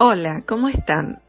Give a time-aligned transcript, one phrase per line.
[0.00, 1.20] Hola, ¿cómo están?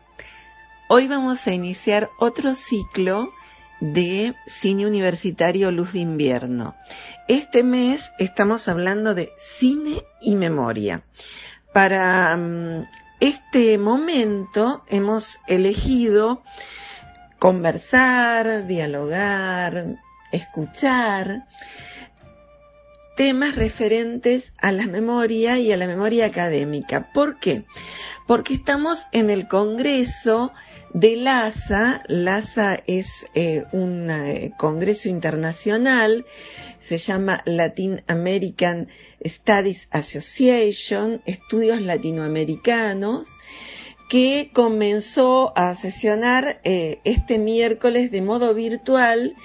[0.89, 3.33] Hoy vamos a iniciar otro ciclo
[3.79, 6.75] de cine universitario Luz de Invierno.
[7.27, 11.01] Este mes estamos hablando de cine y memoria.
[11.73, 12.85] Para mm,
[13.19, 16.43] este momento hemos elegido
[17.39, 19.95] conversar, dialogar,
[20.31, 21.47] escuchar
[23.19, 27.11] temas referentes a la memoria y a la memoria académica.
[27.11, 27.63] ¿Por qué?
[28.27, 30.53] Porque estamos en el Congreso
[30.93, 32.01] de LASA.
[32.07, 36.25] LASA es eh, un eh, congreso internacional,
[36.79, 38.87] se llama Latin American
[39.25, 43.27] Studies Association, Estudios Latinoamericanos,
[44.09, 49.35] que comenzó a sesionar eh, este miércoles de modo virtual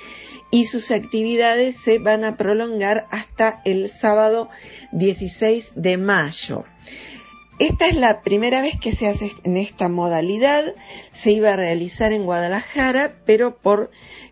[0.54, 4.50] y sus actividades se van a prolongar hasta el sábado
[4.92, 6.62] 16 de mayo.
[7.58, 10.62] Esta es la primera vez que se hace en esta modalidad.
[11.12, 13.90] Se iba a realizar en Guadalajara, pero por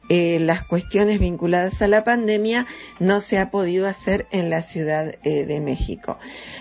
[0.08, 2.66] eh, las cuestiones vinculadas a la pandemia
[3.00, 6.18] no se ha podido hacer en la Ciudad eh, de México.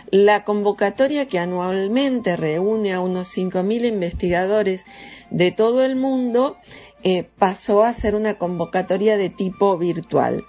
[0.09, 4.83] La convocatoria que anualmente reúne a unos 5.000 investigadores
[5.29, 6.57] de todo el mundo
[7.03, 10.43] eh, pasó a ser una convocatoria de tipo virtual.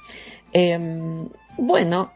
[0.52, 2.12] Em, bueno,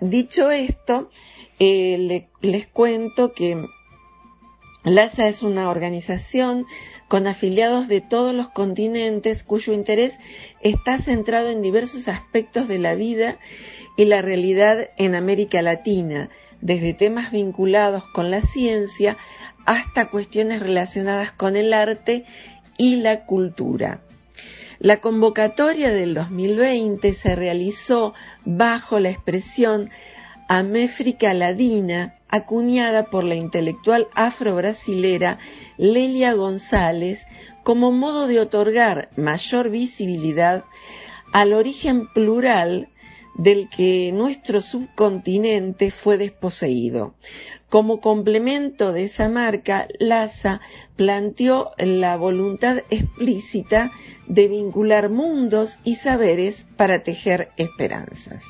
[0.00, 1.10] dicho esto,
[1.58, 3.66] eh, les cuento que
[4.84, 6.66] LASA es una organización
[7.08, 10.18] con afiliados de todos los continentes cuyo interés
[10.60, 13.38] está centrado en diversos aspectos de la vida
[13.96, 19.16] y la realidad en América Latina, desde temas vinculados con la ciencia
[19.64, 22.24] hasta cuestiones relacionadas con el arte
[22.78, 24.00] y la cultura.
[24.78, 29.90] La convocatoria del 2020 se realizó bajo la expresión
[30.48, 35.38] Améfrica Ladina, acuñada por la intelectual afro-brasilera
[35.76, 37.26] Lelia González
[37.64, 40.64] como modo de otorgar mayor visibilidad
[41.32, 42.88] al origen plural
[43.38, 47.14] del que nuestro subcontinente fue desposeído.
[47.70, 50.60] Como complemento de esa marca, LASA
[50.96, 53.92] planteó la voluntad explícita
[54.26, 58.44] de vincular mundos y saberes para tejer esperanzas.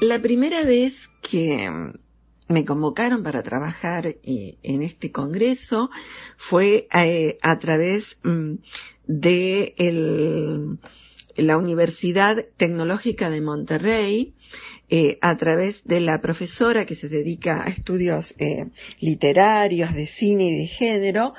[0.00, 1.94] La primera vez que
[2.48, 5.90] me convocaron para trabajar eh, en este congreso
[6.36, 8.54] fue eh, a través mm,
[9.06, 9.74] de
[11.36, 14.34] la Universidad Tecnológica de Monterrey,
[14.88, 18.34] eh, a través de la profesora que se dedica a estudios
[19.00, 21.34] literarios, de cine y de género,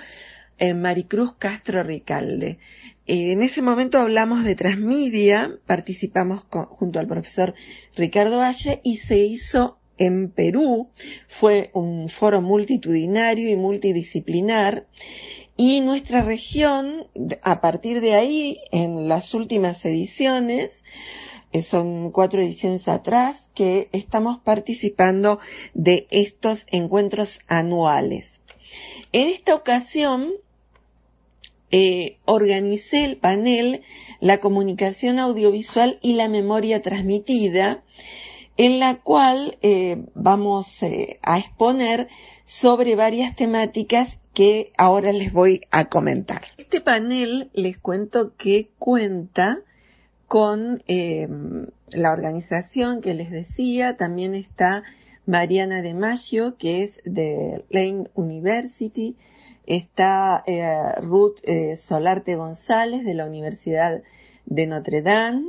[0.59, 2.57] Maricruz Castro Ricalde.
[3.05, 7.53] En ese momento hablamos de transmedia, participamos junto al profesor
[7.95, 10.89] Ricardo Valle y se hizo en Perú,
[11.27, 14.85] fue un foro multitudinario y multidisciplinar
[15.59, 17.07] y nuestra región,
[17.41, 20.83] a partir de ahí, en las últimas ediciones,
[21.51, 25.39] eh, son cuatro ediciones atrás, que estamos participando
[25.73, 28.39] de estos encuentros anuales.
[29.11, 30.33] En esta ocasión
[31.71, 33.81] eh, organicé el panel
[34.19, 37.83] La comunicación audiovisual y la memoria transmitida,
[38.57, 42.07] en la cual eh, vamos eh, a exponer
[42.45, 46.41] sobre varias temáticas que ahora les voy a comentar.
[46.57, 49.59] Este panel les cuento que cuenta
[50.27, 54.83] con la organización que les decía, también está
[55.27, 59.15] Mariana de Maggio, que es de Lane University,
[59.65, 64.01] está eh, Ruth eh, Solarte González de la Universidad
[64.45, 65.45] de Notre Dame,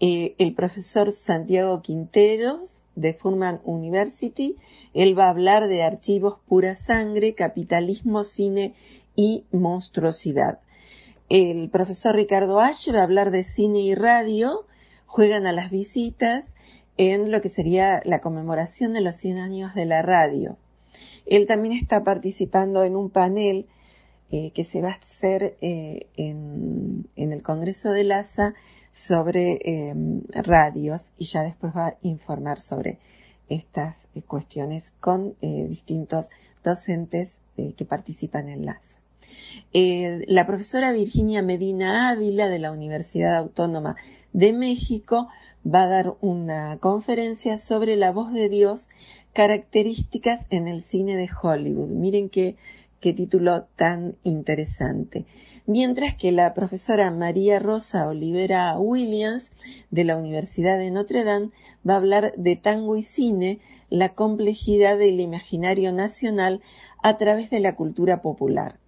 [0.00, 4.56] eh, el profesor Santiago Quinteros de Furman University.
[4.94, 8.74] Él va a hablar de archivos pura sangre, capitalismo, cine
[9.14, 10.60] y monstruosidad.
[11.28, 14.66] El profesor Ricardo Ash va a hablar de cine y radio,
[15.06, 16.54] juegan a las visitas
[16.96, 20.56] en lo que sería la conmemoración de los 100 años de la radio.
[21.26, 23.66] Él también está participando en un panel
[24.32, 28.54] eh, que se va a hacer eh, en, el Congreso de LASA
[28.92, 29.94] sobre eh,
[30.30, 32.98] radios y ya después va a informar sobre
[33.48, 36.30] estas cuestiones con distintos
[36.62, 39.00] docentes que participan en LASA.
[39.72, 43.96] la profesora Virginia Medina Ávila de la Universidad Autónoma
[44.32, 45.28] de México
[45.66, 48.88] va a dar una conferencia sobre la voz de Dios
[49.32, 51.88] características en el cine de Hollywood.
[51.88, 52.56] Miren qué,
[53.00, 55.26] qué título tan interesante.
[55.70, 59.52] Mientras que la profesora María Rosa Olivera Williams
[59.92, 61.50] de la Universidad de Notre Dame
[61.88, 66.60] va a hablar de tango y cine, la complejidad del imaginario nacional
[67.04, 68.80] a través de la cultura popular.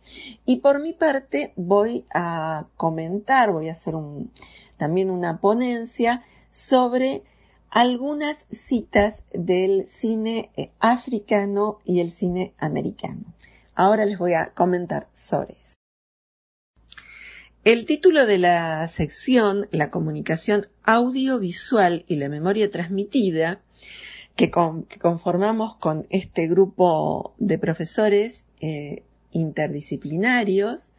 [0.45, 3.95] Y por mi parte voy a comentar, voy a hacer
[4.77, 7.23] también una ponencia sobre
[7.71, 13.23] algunas citas del cine eh, africano y el cine americano.
[13.77, 15.62] Ahora les voy a comentar sobre.
[17.65, 23.61] El título de la sección, la comunicación audiovisual y la memoria transmitida,
[24.35, 30.92] que, conformamos con este grupo de profesores eh, interdisciplinarios,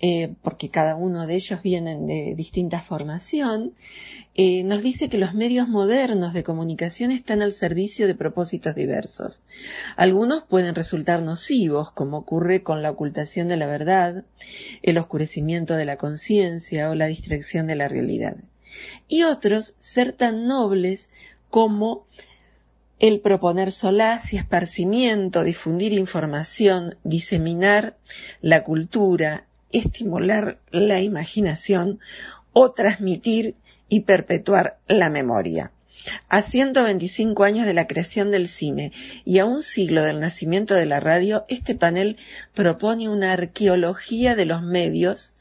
[0.00, 3.72] eh, porque cada uno de ellos vienen de distinta formación,
[4.34, 9.42] eh, nos dice que los medios modernos de comunicación están al servicio de propósitos diversos.
[9.96, 14.24] Algunos pueden resultar nocivos, como ocurre con la ocultación de la verdad,
[14.82, 18.36] el oscurecimiento de la conciencia o la distracción de la realidad.
[19.08, 21.08] Y otros ser tan nobles
[21.48, 22.04] como
[22.98, 27.96] el proponer solaz y esparcimiento, difundir información, diseminar
[28.40, 29.46] la cultura,
[29.78, 32.00] estimular la imaginación
[32.52, 33.54] o transmitir
[33.88, 35.72] y perpetuar la memoria.
[36.28, 38.92] A 125 años de la creación del cine
[39.24, 42.16] y a un siglo del nacimiento de la radio, este panel
[42.54, 45.32] propone una arqueología de los medios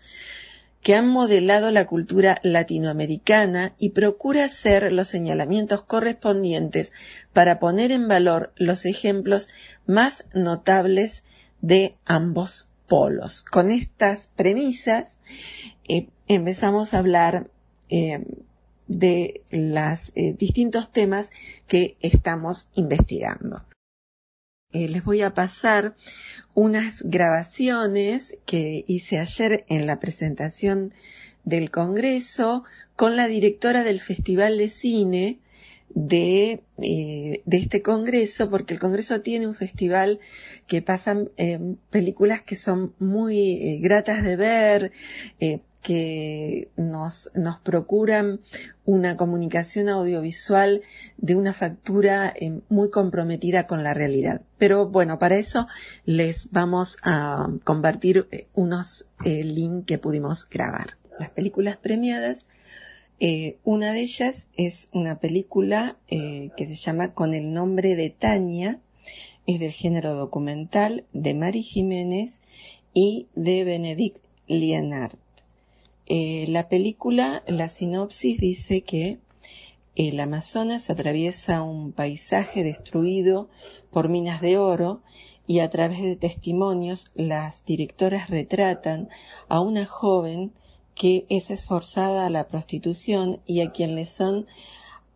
[0.81, 6.91] que han modelado la cultura latinoamericana y procura hacer los señalamientos correspondientes
[7.33, 9.49] para poner en valor los ejemplos
[9.87, 11.23] más notables
[11.61, 13.43] de ambos polos.
[13.43, 15.17] Con estas premisas
[15.87, 17.49] eh, empezamos a hablar
[17.89, 18.25] eh,
[18.87, 21.31] de los eh, distintos temas
[21.67, 23.63] que estamos investigando.
[24.71, 25.95] les voy a pasar
[26.53, 30.93] unas grabaciones que hice ayer en la presentación
[31.45, 32.63] del Congreso
[32.95, 35.39] con la directora del Festival de Cine
[35.89, 40.19] de, eh, de este Congreso, porque el Congreso tiene un festival
[40.67, 41.59] que pasan eh,
[41.89, 44.91] películas que son muy eh, gratas de ver,
[45.81, 48.39] que nos, nos procuran
[48.85, 50.81] una comunicación audiovisual
[51.17, 52.33] de una factura
[52.69, 54.41] muy comprometida con la realidad.
[54.57, 55.67] Pero bueno, para eso
[56.03, 60.97] les vamos a compartir unos links que pudimos grabar.
[61.19, 62.47] Las películas premiadas
[63.19, 68.09] eh, una de ellas es una película eh, que se llama Con el nombre de
[68.09, 68.79] Tania,
[69.47, 72.39] es del género documental de Mari Jiménez
[72.93, 75.17] y de Benedict Lienart.
[76.07, 79.19] Eh, la película, la sinopsis dice que
[79.95, 83.49] el Amazonas atraviesa un paisaje destruido
[83.91, 85.01] por minas de oro
[85.47, 89.09] y a través de testimonios las directoras retratan
[89.47, 90.51] a una joven
[90.95, 94.47] que es esforzada a la prostitución y a quien le son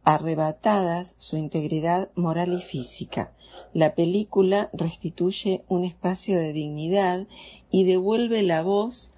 [0.04, 3.32] arrebatadas su integridad moral y física.
[3.74, 7.28] La película restituye un espacio de dignidad
[7.72, 9.12] y devuelve la voz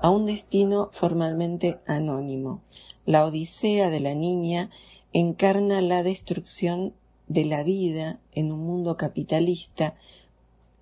[0.00, 2.62] a un destino formalmente anónimo.
[3.06, 4.70] La Odisea de la niña
[5.12, 6.94] encarna la destrucción
[7.26, 9.94] de la vida en un mundo capitalista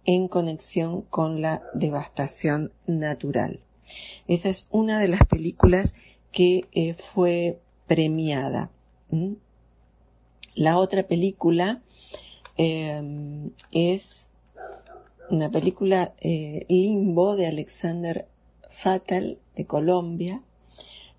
[0.05, 3.66] en conexión con la devastación natural.
[4.28, 5.95] Esa es una de las películas
[6.33, 8.71] que eh, fue premiada.
[10.55, 11.83] La otra película
[12.57, 14.28] em, es
[15.31, 18.26] una película eh, Limbo de Alexander
[18.69, 20.43] Fatal de Colombia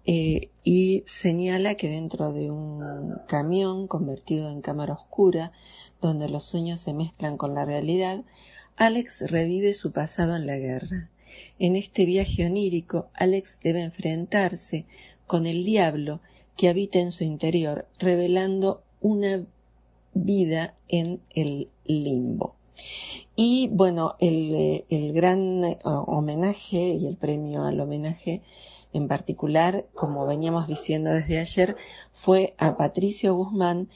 [0.05, 5.51] eh, y señala que dentro de un camión convertido en cámara oscura,
[6.01, 8.24] donde los sueños se mezclan con la realidad,
[8.77, 11.10] Alex revive su pasado en la guerra
[11.60, 14.86] en este viaje onírico, Alex debe enfrentarse
[15.25, 16.19] con el diablo
[16.55, 19.46] que habita en su interior, revelando una
[20.13, 22.55] vida en el limbo.
[23.36, 28.41] Y bueno, el, gran eh, homenaje y el premio al homenaje
[28.93, 31.75] en particular, como veníamos diciendo desde ayer,
[32.13, 33.89] fue a Patricio Guzmán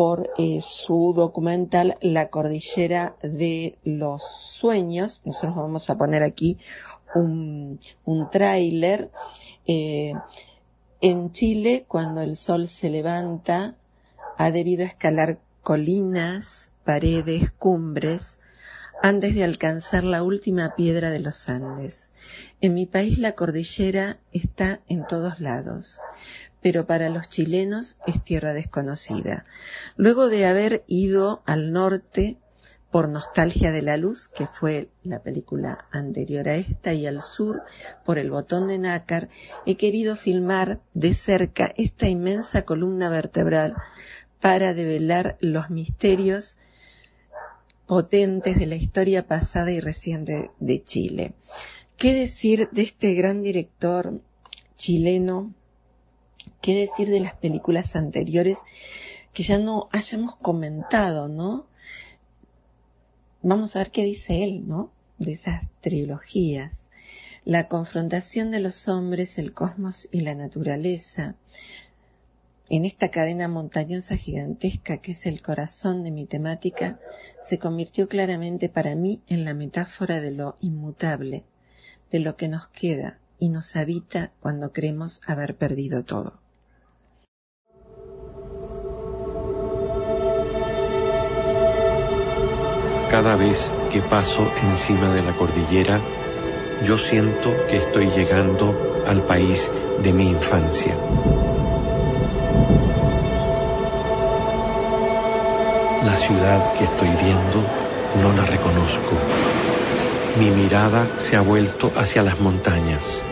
[0.00, 5.20] por eh, su documental La cordillera de los sueños.
[5.26, 6.56] Nosotros vamos a poner aquí
[7.14, 9.10] un, un tráiler.
[9.66, 10.14] Eh,
[11.02, 13.74] en Chile, cuando el sol se levanta,
[14.38, 18.38] ha debido escalar colinas, paredes, cumbres,
[19.02, 22.08] antes de alcanzar la última piedra de los Andes.
[22.62, 26.00] En mi país la cordillera está en todos lados,
[26.62, 29.44] pero para los chilenos es tierra desconocida.
[29.96, 32.36] Luego de haber ido al norte
[32.90, 37.62] por Nostalgia de la Luz, que fue la película anterior a esta, y al sur,
[38.04, 39.28] por El Botón de Nácar,
[39.64, 43.76] he querido filmar de cerca esta inmensa columna vertebral
[44.40, 46.56] para develar los misterios
[47.86, 51.34] potentes de la historia pasada y reciente de Chile.
[51.96, 54.20] ¿Qué decir de este gran director
[54.76, 55.52] chileno?
[56.60, 58.58] ¿Qué decir de las películas anteriores
[59.32, 61.66] que ya no hayamos comentado, no?
[63.42, 64.90] Vamos a ver qué dice él, ¿no?
[65.18, 66.72] De esas trilogías.
[67.44, 71.34] La confrontación de los hombres, el cosmos y la naturaleza,
[72.68, 77.00] en esta cadena montañosa gigantesca que es el corazón de mi temática,
[77.42, 81.44] se convirtió claramente para mí en la metáfora de lo inmutable,
[82.10, 86.40] de lo que nos queda y nos habita cuando creemos haber perdido todo.
[93.10, 95.98] Cada vez que paso encima de la cordillera,
[96.86, 99.68] yo siento que estoy llegando al país
[100.02, 100.94] de mi infancia.
[106.04, 107.64] La ciudad que estoy viendo
[108.22, 109.16] no la reconozco.
[110.38, 113.24] Mi mirada se ha vuelto hacia las montañas.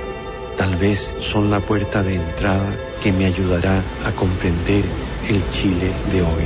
[0.68, 4.84] Tal vez son la puerta de entrada que me ayudará a comprender
[5.26, 6.44] el Chile de hoy.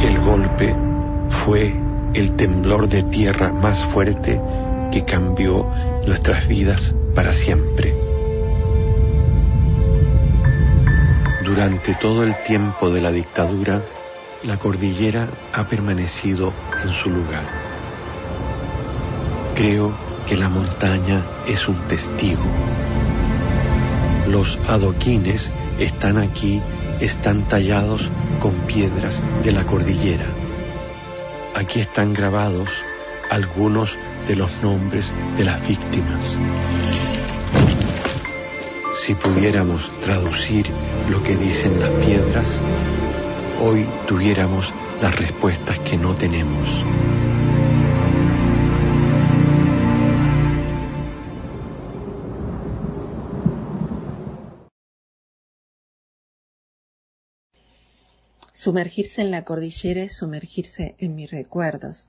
[0.00, 0.74] El golpe
[1.28, 1.76] fue
[2.14, 4.40] el temblor de tierra más fuerte
[4.90, 5.70] que cambió
[6.08, 7.94] nuestras vidas para siempre.
[11.44, 13.84] Durante todo el tiempo de la dictadura,
[14.44, 17.46] la cordillera ha permanecido en su lugar.
[19.54, 19.94] Creo
[20.26, 22.42] que la montaña es un testigo.
[24.26, 26.60] Los adoquines están aquí,
[27.00, 30.26] están tallados con piedras de la cordillera.
[31.54, 32.70] Aquí están grabados
[33.30, 36.36] algunos de los nombres de las víctimas.
[39.04, 40.66] Si pudiéramos traducir
[41.10, 42.58] lo que dicen las piedras,
[43.64, 46.84] hoy tuviéramos las respuestas que no tenemos.
[58.52, 62.08] Sumergirse en la cordillera es sumergirse en mis recuerdos,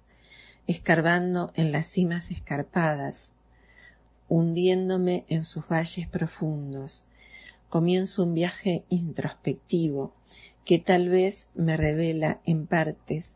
[0.65, 3.31] escarbando en las cimas escarpadas,
[4.27, 7.03] hundiéndome en sus valles profundos.
[7.69, 10.13] Comienzo un viaje introspectivo
[10.65, 13.33] que tal vez me revela en partes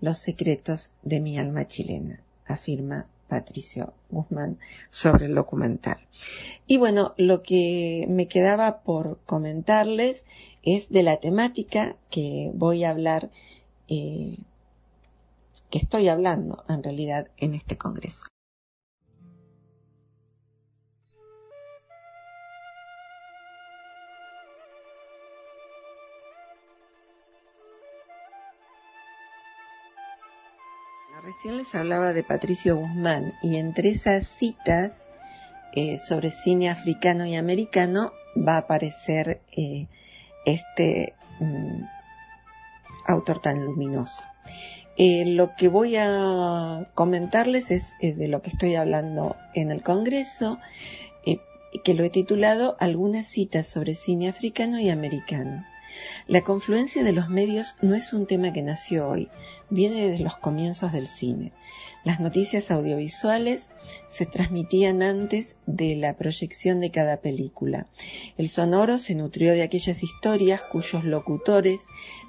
[0.00, 4.58] los secretos de mi alma chilena, afirma Patricio Guzmán
[4.90, 5.98] sobre el documental.
[6.66, 10.24] Y bueno, lo que me quedaba por comentarles
[10.62, 13.30] es de la temática que voy a hablar
[13.88, 14.36] eh,
[15.70, 18.26] que estoy hablando en realidad en este Congreso.
[31.22, 35.08] Recién les hablaba de Patricio Guzmán y entre esas citas
[35.72, 39.86] eh, sobre cine africano y americano va a aparecer eh,
[40.44, 41.84] este mm,
[43.06, 44.22] autor tan luminoso.
[44.96, 50.58] Eh, lo que voy a comentarles es, de lo que estoy hablando en el Congreso,
[51.82, 55.64] que lo he titulado Algunas citas sobre cine africano y americano.
[56.26, 59.28] La confluencia de los medios no es un tema que nació hoy,
[59.70, 61.52] viene desde los comienzos del cine.
[62.04, 63.70] Las noticias audiovisuales
[64.08, 67.86] se transmitían antes de la proyección de cada película.
[68.36, 71.80] El sonoro se nutrió de aquellas historias cuyos locutores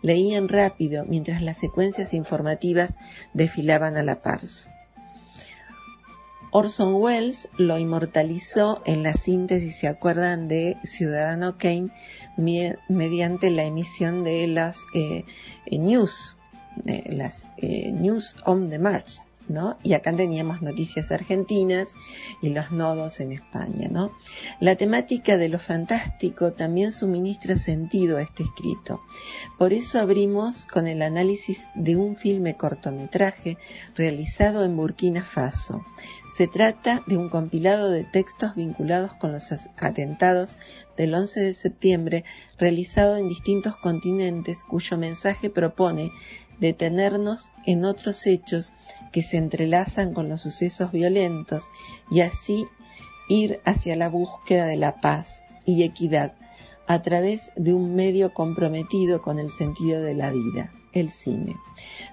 [0.01, 2.93] leían rápido mientras las secuencias informativas
[3.33, 4.41] desfilaban a la par.
[6.57, 11.89] Orson Welles lo inmortalizó en la síntesis, ¿se acuerdan?, de Ciudadano Kane
[12.37, 15.25] mediante la emisión de las eh,
[15.69, 16.37] news,
[16.85, 19.19] eh, las eh, news on the march,
[19.83, 21.93] y acá teníamos noticias argentinas
[22.41, 24.11] y los nodos en España, ¿no?
[24.59, 29.01] La temática de lo fantástico también suministra sentido a este escrito.
[29.57, 33.57] Por eso abrimos con el análisis de un filme cortometraje
[33.95, 35.85] realizado en Burkina Faso.
[36.35, 40.57] Se trata de un compilado de textos vinculados con los atentados
[40.97, 42.25] del 11 de septiembre
[42.57, 46.11] realizado en distintos continentes cuyo mensaje propone
[46.59, 48.73] detenernos en otros hechos
[49.11, 51.69] que se entrelazan con los sucesos violentos
[52.11, 52.67] y así
[53.29, 56.33] ir hacia la búsqueda de la paz, y equidad
[56.87, 61.55] a través de un medio comprometido con el sentido de la vida, el cine.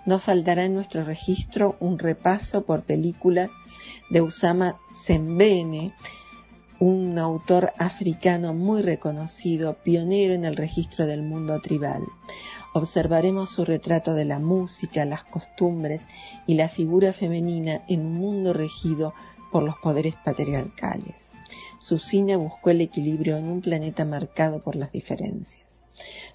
[0.07, 3.51] No faltará en nuestro registro un repaso por películas
[4.09, 5.93] de Usama Sembene,
[6.79, 12.03] un autor africano muy reconocido, pionero en el registro del mundo tribal.
[12.75, 16.07] Observaremos su retrato de la música, las costumbres
[16.47, 19.13] y la figura femenina en un mundo regido
[19.51, 21.33] por los poderes patriarcales.
[21.79, 25.85] Su cine buscó el equilibrio en un planeta marcado por las diferencias.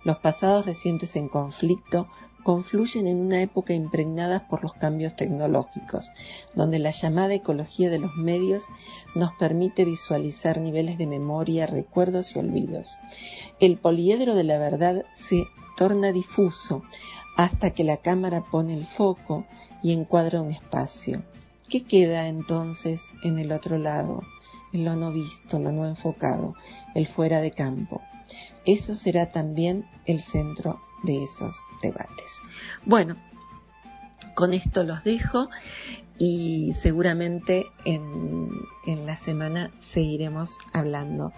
[0.03, 2.07] Los pasados recientes en conflicto
[2.43, 6.11] confluyen en una época impregnada por los cambios tecnológicos,
[6.55, 8.67] donde la llamada ecología de los medios
[9.15, 12.99] nos permite visualizar niveles de memoria, recuerdos y olvidos.
[13.59, 15.45] El poliedro de la verdad se
[15.77, 16.83] torna difuso
[17.37, 19.45] hasta que la cámara pone el foco
[19.81, 21.23] y encuadra un espacio.
[21.69, 24.23] ¿Qué queda entonces en el otro lado?
[24.73, 26.55] En lo no visto, lo no enfocado,
[26.95, 28.01] el fuera de campo.
[28.65, 32.31] Eso será también el centro de esos debates.
[32.83, 33.15] Bueno,
[34.33, 35.49] con esto los dejo
[36.17, 38.49] y seguramente en,
[38.85, 41.31] en, la semana seguiremos hablando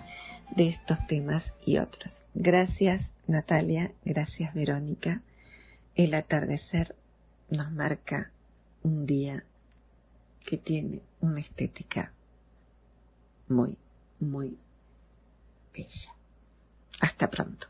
[0.55, 2.23] de estos temas y otros.
[2.33, 5.21] Gracias Natalia, gracias Verónica.
[5.93, 6.95] El atardecer
[7.51, 8.31] nos marca
[8.81, 9.43] un día
[10.43, 12.11] que tiene una estética
[13.47, 13.77] muy,
[14.19, 14.57] muy
[15.71, 16.15] bella.
[17.01, 17.67] Hasta pronto.